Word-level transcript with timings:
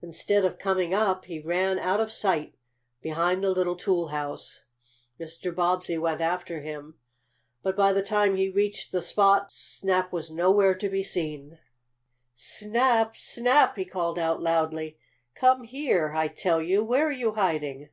Instead 0.00 0.44
of 0.44 0.60
coming 0.60 0.94
up 0.94 1.24
he 1.24 1.40
ran 1.40 1.76
out 1.76 1.98
of 1.98 2.12
sight 2.12 2.54
behind 3.02 3.42
the 3.42 3.50
little 3.50 3.74
toolhouse. 3.74 4.62
Mr. 5.18 5.52
Bobbsey 5.52 5.98
went 5.98 6.20
after 6.20 6.60
him, 6.60 7.00
but 7.64 7.74
by 7.74 7.92
the 7.92 8.00
time 8.00 8.36
he 8.36 8.48
reached 8.48 8.92
the 8.92 9.02
spot 9.02 9.50
Snap 9.50 10.12
was 10.12 10.30
nowhere 10.30 10.76
to 10.76 10.88
be 10.88 11.02
seen. 11.02 11.58
"Snap! 12.36 13.16
Snap!" 13.16 13.74
he 13.76 13.84
called 13.84 14.20
out 14.20 14.40
loudly. 14.40 14.98
"Come 15.34 15.64
here, 15.64 16.12
I 16.14 16.28
tell 16.28 16.62
you! 16.62 16.84
Where 16.84 17.08
are 17.08 17.10
you 17.10 17.32
hiding?" 17.34 17.88